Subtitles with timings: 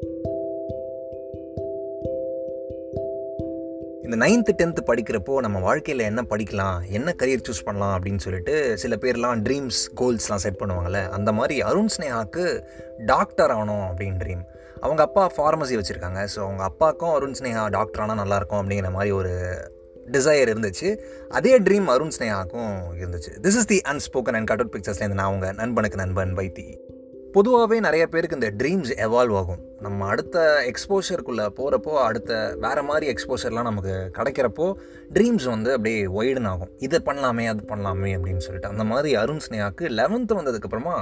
[0.00, 0.16] இந்த
[4.08, 9.42] ninth tenth படிக்கிறப்போ நம்ம வாழ்க்கையில் என்ன படிக்கலாம் என்ன கரியர் சூஸ் பண்ணலாம் அப்படின்னு சொல்லிட்டு சில பேர்லாம்
[9.42, 12.62] ட்ரீம்ஸ் கோல்ஸ்லாம் செட் பண்ணுவாங்கள்ல அந்த மாதிரி அருண் ஸ்னேஹாக்கு
[13.06, 14.44] டாக்டர் ஆகணும் அப்படின்னு ட்ரீம்
[14.80, 19.56] அவங்க அப்பா ஃபார்மசி வச்சுருக்காங்க ஸோ அவங்க அப்பாவுக்கும் அருண் ஸ்னேஹா டாக்டர் ஆனால் நல்லாயிருக்கும் அப்படிங்கிற மாதிரி ஒரு
[20.12, 20.98] டிசையர் இருந்துச்சு.
[21.28, 23.32] அதே ட்ரீம் அருண் ஸ்னேஹாக்கும் இருந்துச்சு.
[23.42, 26.94] This is the unspoken and cut out பிக்சர்ஸ்லேருந்து நான் அவங்க நண்பனுக்கு நண்பன் வைத்தி.
[27.36, 29.62] பொதுவாகவே நிறைய பேருக்கு இந்த ட்ரீம்ஸ் எவால்வ் ஆகும்.
[29.84, 30.36] நம்ம அடுத்த
[30.68, 32.30] எக்ஸ்போஷருக்குள்ளே போகிறப்போ அடுத்த
[32.62, 34.66] வேறு மாதிரி எக்ஸ்போஷர்லாம் நமக்கு கிடைக்கிறப்போ
[35.16, 36.70] ட்ரீம்ஸ் வந்து அப்படியே ஒய்டன் ஆகும்.
[36.86, 38.70] இதை பண்ணலாமே அது பண்ணலாமே அப்படின்னு சொல்லிட்டு.
[38.74, 40.94] அந்த மாதிரி அருண் ஸ்னேகாக்கு லெவன்த்து வந்ததுக்கப்புறமா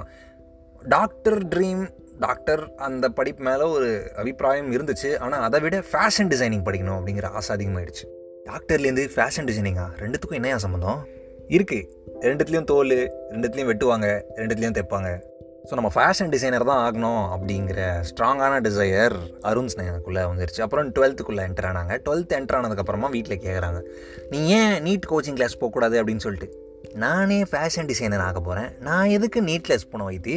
[0.95, 1.84] டாக்டர் ட்ரீம்
[2.24, 3.91] டாக்டர் அந்த படிப்பு மேலே ஒரு
[4.23, 5.12] அபிப்பிராயம் இருந்துச்சு.
[5.27, 8.07] ஆனால் அதை விட ஃபேஷன் டிசைனிங் படிக்கணும் அப்படிங்கிற ஆசை அதிகமாகிடுச்சு
[8.48, 11.01] டாக்டர்லேருந்து ஃபேஷன் டிசைனிங்கா ரெண்டுத்துக்கும் என்னையா சம்மந்தம்
[11.59, 11.87] இருக்குது
[12.27, 12.96] ரெண்டுத்துலேயும் தோல்
[13.32, 14.09] ரெண்டுத்துலேயும் வெட்டுவாங்க
[14.41, 15.09] ரெண்டுத்துலேயும் தைப்பாங்க.
[15.68, 20.60] ஸோ நம்ம ஃபேஷன் டிசைனர் தான் ஆகணும் அப்படிங்கிற ஸ்ட்ராங்கான டிசையர் அருண் ஸ்னேகாக்குள்ளே வந்துருச்சு.
[20.60, 21.95] அப்புறம் டுவெல்த்துக்குள்ளே என்டர் ஆனாங்க.
[22.06, 23.80] டுவெல்த் என்டர் ஆனதுக்கப்புறமா வீட்டில் கேட்குறாங்க
[24.30, 26.04] நீ ஏன் நீட் கோச்சிங் கிளாஸ் போகக்கூடாது?
[26.04, 26.48] அப்படின்னு சொல்லிட்டு.
[26.95, 30.37] நானே ஃபேஷன் டிசைனர் ஆக போகிறேன் நான் எதுக்கு நீட் கிளாஸ் போன வைத்தி?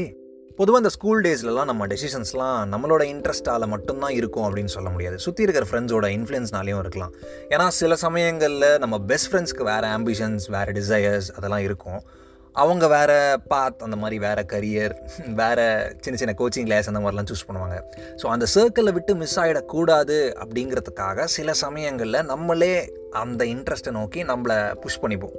[0.59, 5.19] பொதுவாக அந்த ஸ்கூல் டேஸ்லலாம் நம்ம டெசிஷன்ஸ்லாம் நம்மளோட இன்ட்ரெஸ்ட்டால் மட்டும்தான் இருக்கும் அப்படின்னு சொல்ல முடியாது.
[5.19, 7.11] சுற்றி இருக்கிற ஃப்ரெண்ட்ஸோட இன்ஃப்ளூயன்ஸ்னாலையும் இருக்கலாம்.
[7.49, 11.99] ஏன்னா சில சமயங்களில் நம்ம பெஸ்ட் ஃப்ரெண்ட்ஸ்க்கு வேறு ஆம்பிஷன்ஸ் வேறு டிசையர்ஸ் அதெல்லாம் இருக்கும்.
[12.61, 13.15] அவங்க வேறு
[13.51, 14.93] பாத் அந்த மாதிரி வேறு கரியர்
[15.39, 15.65] வேறு
[16.01, 17.75] சின்ன சின்ன கோச்சிங் கிளாஸ் அந்த மாதிரிலாம் சூஸ் பண்ணுவாங்க.
[18.21, 22.73] ஸோ அந்த சர்க்கிளை விட்டு மிஸ் ஆகிடக்கூடாது அப்படிங்கிறதுக்காக சில சமயங்களில் நம்மளே
[23.23, 25.35] அந்த இன்ட்ரெஸ்ட்டை நோக்கி நம்மளை புஷ் பண்ணிப்போம்.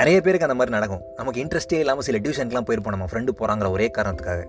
[0.00, 1.04] நிறைய பேருக்கு அந்த மாதிரி நடக்கும்.
[1.16, 2.96] நமக்கு இன்ட்ரெஸ்டே இல்லாமல் சில டியூஷனுக்குலாம் போயிருப்போம்.
[2.96, 4.42] நம்ம ஃப்ரெண்டு போகிறாங்கிற ஒரே காரணத்துக்காக.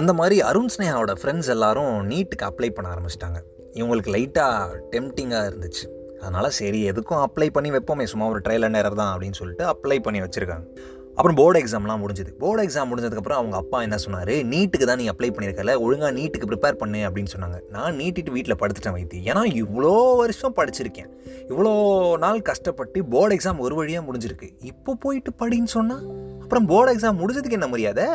[0.00, 3.40] அந்த மாதிரி அருண் ஸ்னேகாவோட ஃப்ரெண்ட்ஸ் எல்லாரும் நீட்டுக்கு அப்ளை பண்ண ஆரம்பிச்சிட்டாங்க.
[3.78, 5.84] இவங்களுக்கு லைட்டாக டெம்டிங்காக இருந்துச்சு.
[6.22, 8.04] அதனால் சரி எதுக்கும் அப்ளை பண்ணி வைப்போமே.
[8.04, 10.66] சும்மா ஒரு ட்ரையல் அண்ட் தான் அப்படின்னு சொல்லிட்டு அப்ளை பண்ணி வச்சுருக்காங்க.
[11.16, 12.30] அப்புறம் போர்டு எக்ஸாம்லாம் முடிஞ்சது.
[12.42, 14.32] போர்டு எக்ஸாம் முடிஞ்சதுக்கப்புறம் அவங்க அப்பா என்ன சொன்னார்?
[14.52, 17.58] நீட்டுக்கு தான் நீ அப்ளை பண்ணியிருக்கல ஒழுங்காக நீட்டுக்கு ப்ரிப்பேர் பண்ணு அப்படின்னு சொன்னாங்க.
[17.74, 21.10] நான் நீட்டிட்டு வீட்டில் படுத்துட்டேன் வைத்தி ஏன்னா இவ்வளோ வருஷம் படிச்சிருக்கேன்.
[21.50, 21.72] இவ்வளோ
[22.24, 24.50] நாள் கஷ்டப்பட்டு போர்டு எக்ஸாம் ஒரு வழியாக முடிஞ்சிருக்கு.
[24.72, 26.04] இப்போ போயிட்டு படின்னு சொன்னால்
[26.42, 28.06] அப்புறம் போர்டு எக்ஸாம் முடிஞ்சதுக்கு என்ன மரியாதை?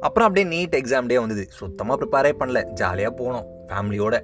[0.00, 1.46] அப்புறம் அப்படியே நீட் எக்ஸாம் டே வந்தது.
[1.60, 2.60] சுத்தமாக ப்ரிப்பேரே பண்ணல.
[2.82, 3.48] ஜாலியாக போனோம்.
[3.70, 4.16] ஃபேமிலியோட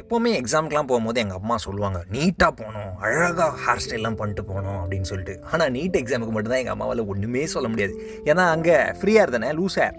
[0.00, 5.34] எப்போவுமே எக்ஸாமுக்குலாம் போகும்போது எங்கள் அம்மா சொல்லுவாங்க நீட்டாக போகணும் அழகாக ஹேர் ஸ்டைல்லாம் பண்ணிட்டு போகணும் அப்படின்னு சொல்லிட்டு.
[5.52, 7.94] ஆனால் நீட் எக்ஸாமுக்கு மட்டும்தான் எங்கள் அம்மாவால் ஒன்றுமே சொல்ல முடியாது.
[8.30, 9.96] ஏன்னா அங்கே ஃப்ரீயாக இருந்தேனே லூஸ் ஹேர்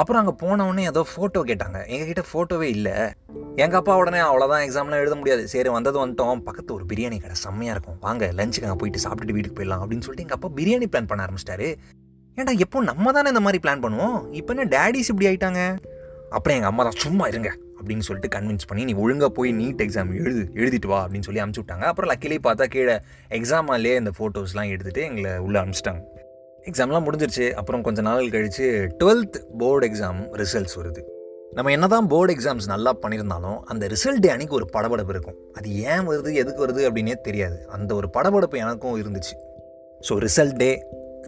[0.00, 1.78] அப்புறம் அங்கே போனவுடனே ஏதோ ஃபோட்டோ கேட்டாங்க.
[1.92, 2.96] எங்ககிட்ட ஃபோட்டோவே இல்லை.
[3.62, 5.44] எங்கள் அப்பா உடனே அவ்வளோதான் எக்ஸாம்லாம் எழுத முடியாது.
[5.52, 6.42] சரி வந்தது வந்துட்டோம்.
[6.48, 7.98] பக்கத்து ஒரு பிரியாணி கடை செம்மையாக இருக்கும்.
[8.06, 11.70] வாங்க லஞ்சுக்கு அங்கே போயிட்டு சாப்பிட்டுட்டு வீட்டுக்கு போயிடலாம் அப்படின்னு சொல்லிட்டு எங்கள் அப்பா பிரியாணி பிளான் பண்ண ஆரம்பிச்சிட்டாரு.
[12.38, 14.18] ஏன்டா எப்போ நம்ம தானே இந்த மாதிரி பிளான் பண்ணுவோம்?
[14.40, 15.62] இப்போ என்ன டேடிஸ் இப்படி ஆயிட்டாங்க?
[16.36, 17.50] அப்புறம் எங்கள் அம்மா தான் சும்மா இருங்க.
[17.78, 21.62] அப்படின்னு சொல்லிட்டு கன்வின்ஸ் பண்ணி நீ ஒழுங்காக போய் நீட் எக்ஸாம் எழுது எழுதிட்டு வா அப்படின்னு சொல்லி அனுப்பிச்சி
[21.62, 21.84] விட்டாங்க.
[21.90, 22.96] அப்புறம் லக்கிலே பார்த்தா கீழே
[23.38, 26.02] எக்ஸாமாலே அந்த ஃபோட்டோஸ்லாம் எடுத்துகிட்டு எங்களை உள்ளே அனுப்பிச்சிட்டாங்க.
[26.70, 27.46] எக்ஸாம்லாம் முடிஞ்சிருச்சு.
[27.52, 28.66] அப்புறம் கொஞ்ச நாள் கழித்து
[29.02, 31.02] டுவெல்த் போர்டு எக்ஸாம் ரிசல்ட்ஸ் வருது.
[31.52, 35.38] நம்ம என்ன தான் போர்டு எக்ஸாம்ஸ் நல்லா பண்ணியிருந்தாலும் அந்த ரிசல்ட் டே அன்றைக்கி ஒரு படபடப்பு இருக்கும்.
[35.58, 37.58] அது ஏன் வருது எதுக்கு வருது அப்படின்னே தெரியாது.
[37.76, 39.34] அந்த ஒரு படபடப்பு எனக்கும் இருந்துச்சு.
[40.08, 40.70] ஸோ ரிசல்ட் டே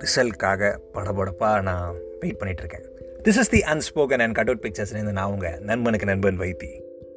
[0.05, 2.87] ரிசல்ட்காக படபடப்பாக நான் வெயிட் பண்ணிகிட்ருக்கேன்
[3.25, 6.71] this is the unspoken and cut out பிக்சர்ஸ்லேருந்து நான் உங்கள் நண்பனுக்கு நண்பன் வைத்தி.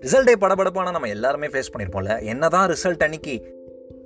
[0.05, 3.35] ரிசல்ட் டே படபடப்பான நம்ம எல்லாருமே ஃபேஸ் பண்ணியிருப்போம்ல என்ன தான் ரிசல்ட் அன்னைக்கு?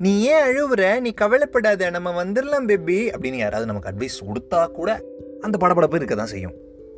[0.03, 0.99] நீ ஏன் அழுவுற?
[1.05, 1.89] நீ கவலைப்படாத.
[1.95, 4.89] நம்ம வந்துடலாம் பேபி அப்படின்னு யாராவது நமக்கு அட்வைஸ் கொடுத்தா கூட
[5.47, 6.55] அந்த படபடப்பு இருக்க தான் செய்யும்.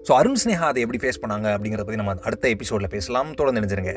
[0.08, 3.32] ஸோ அருண் ஸ்னேகா அதை எப்படி ஃபேஸ் பண்ணாங்க அப்படிங்கிறத பற்றி நம்ம அடுத்த எபிசோடில் பேசலாம்.
[3.40, 3.96] தொடர்ந்து நினைஞ்சிருங்க